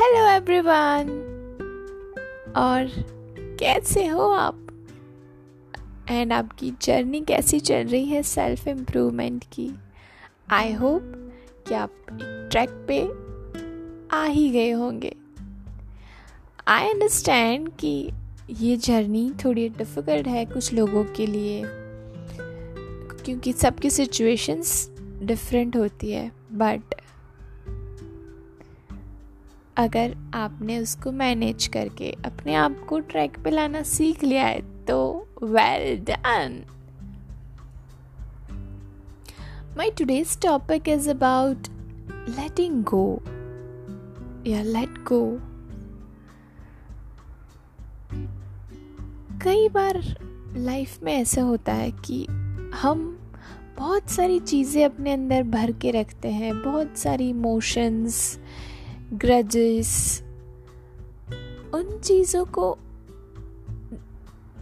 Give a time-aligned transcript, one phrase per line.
[0.00, 1.08] Everyone
[2.56, 2.90] और
[3.60, 4.58] कैसे हो आप?
[6.10, 9.74] एंड आपकी जर्नी कैसी चल रही है सेल्फ इम्प्रूवमेंट की?
[10.50, 11.32] आई होप
[11.68, 13.02] कि आप एक ट्रैक पे
[14.16, 15.16] आ ही गए होंगे।
[16.68, 18.10] आई अंडरस्टैंड कि
[18.50, 21.62] ये जर्नी थोड़ी डिफ़िकल्ट है कुछ लोगों के लिए,
[23.24, 24.90] क्योंकि सबकी सिचुएशंस
[25.22, 26.97] डिफरेंट होती है बट
[29.78, 35.28] अगर आपने उसको मैनेज करके अपने आप को ट्रैक पे लाना सीख लिया है तो
[35.42, 36.64] well done
[39.76, 41.58] my today's topic is about
[42.12, 43.22] letting go
[44.46, 45.40] या लेट गो
[49.42, 50.02] कई बार
[50.56, 52.26] लाइफ में ऐसा होता है कि
[52.74, 53.18] हम
[53.78, 58.38] बहुत सारी चीज़ें अपने अंदर भर के रखते हैं, बहुत सारी इमोशंस
[59.12, 60.22] ग्रजेस
[61.74, 62.78] उन चीज़ों को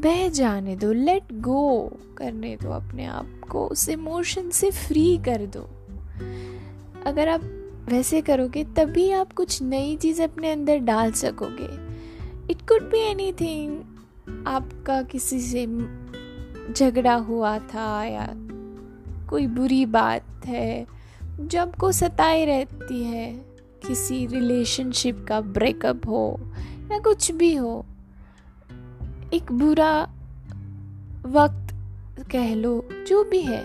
[0.00, 5.46] बह जाने दो लेट गो करने दो अपने आप को, उस इमोशन से फ्री कर
[5.46, 5.60] दो।
[7.06, 7.40] अगर आप
[7.88, 11.88] वैसे करोगे, तभी आप कुछ नई चीज़ अपने अंदर डाल सकोगे।
[12.52, 13.82] It could be anything
[14.46, 15.66] आपका किसी से
[16.72, 18.28] झगड़ा हुआ था या
[19.30, 20.86] कोई बुरी बात है,
[21.40, 23.47] जो आपको सताई रहती है।
[23.86, 26.40] किसी रिलेशनशिप का ब्रेकअप हो
[26.92, 27.86] या कुछ भी हो,
[29.34, 30.02] एक बुरा
[31.26, 31.74] वक्त
[32.30, 33.64] कह लो, जो भी है,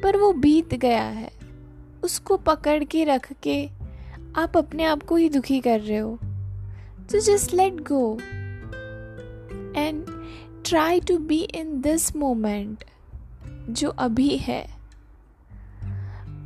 [0.00, 1.30] पर वो बीत गया है,
[2.02, 3.68] उसको पकड़ के रख के
[4.36, 6.18] आप अपने आप को ही दुखी कर रहे हो।
[7.12, 8.18] तो just let go
[9.80, 10.04] and
[10.66, 12.84] try to be in this moment
[13.70, 14.79] जो अभी है।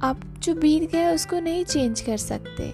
[0.05, 2.70] आप जो बीत गया उसको नहीं चेंज कर सकते।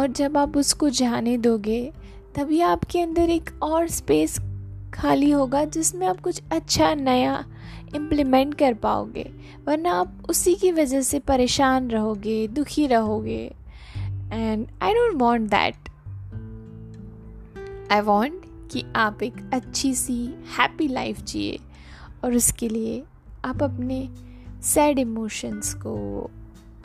[0.00, 1.92] और जब आप उसको जाने दोगे,
[2.34, 4.38] तभी आपके अंदर एक और स्पेस
[4.94, 7.44] खाली होगा जिसमें आप कुछ अच्छा नया
[7.94, 9.30] इम्प्लीमेंट कर पाओगे।
[9.66, 13.52] वरना आप उसी की वजह से परेशान रहोगे, दुखी रहोगे।
[14.32, 15.74] And I don't want that
[17.92, 18.34] I want
[18.72, 21.58] कि आप एक अच्छी सी हैप्पी लाइफ जिए।
[22.24, 23.02] और उसके लिए
[23.44, 24.08] आप अपने
[24.64, 26.30] सैड इमोशंस को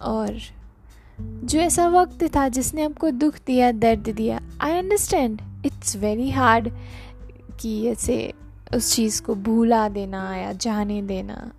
[0.01, 0.39] और
[1.21, 6.69] जो ऐसा वक्त था जिसने आपको दुख दिया, दर्द दिया। I understand it's very hard
[7.59, 8.33] कि ऐसे
[8.75, 11.51] उस चीज़ को भूला देना या जाने देना।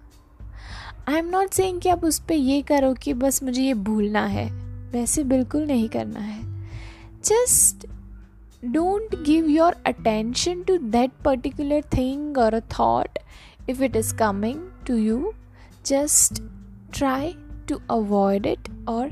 [1.09, 4.27] आई एम नॉट सेइंग कि आप उस पर ये करो कि बस मुझे ये भूलना
[4.27, 4.51] है।
[4.93, 6.69] वैसे बिल्कुल नहीं करना है।
[7.25, 7.87] Just
[8.65, 13.19] don't give your attention to that particular thing और a thought
[13.61, 14.57] if it is coming
[14.89, 15.19] to you
[15.85, 16.43] just
[16.93, 17.35] try
[17.67, 19.11] to avoid it or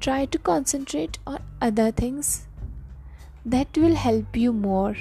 [0.00, 2.46] try to concentrate on other things
[3.46, 4.94] that will help you more.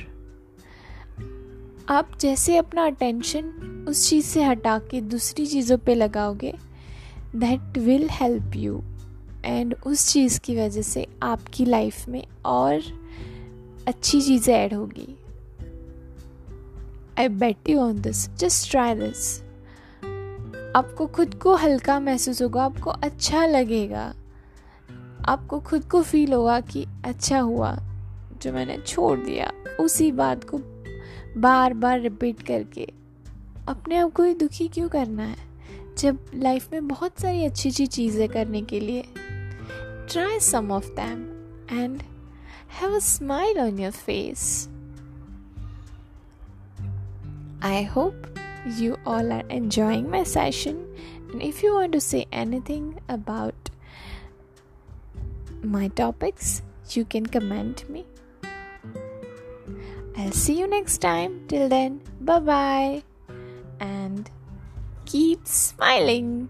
[1.89, 3.43] आप जैसे अपना attention
[3.89, 6.53] उस चीज़ से हटा के दूसरी चीज़ों पे लगाओगे
[7.35, 8.81] that will help you
[9.45, 12.81] and उस चीज़ की वजह से आपकी लाइफ में और
[13.87, 15.15] अच्छी चीज़ें ऐड होगी.
[17.19, 19.46] I bet you on this just try this
[20.77, 24.13] आपको खुद को हल्का महसूस होगा, आपको अच्छा लगेगा।
[25.25, 27.77] आपको खुद को फील होगा कि अच्छा हुआ,
[28.41, 30.57] जो मैंने छोड़ दिया। उसी बात को
[31.39, 32.87] बार बार रिपीट करके
[33.67, 35.35] अपने आप को ही दुखी क्यों करना है?
[35.97, 39.01] जब लाइफ में बहुत सारी अच्छी अच्छी चीज़ें करने के लिए
[40.09, 41.23] try some of them
[41.79, 42.01] and
[42.81, 44.69] have a smile on your face
[47.63, 50.87] I hope you all are enjoying my session.
[51.31, 53.69] And if you want to say anything about
[55.61, 56.61] my topics,
[56.91, 58.05] you can comment me.
[60.17, 61.45] I'll see you next time.
[61.47, 63.03] Till then, bye bye.
[63.79, 64.29] And
[65.05, 66.49] keep smiling.